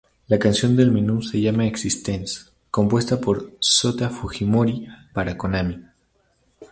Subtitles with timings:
[0.25, 5.77] La canción del Menú se llama Existence, compuesta por Sota Fujimori para Konami.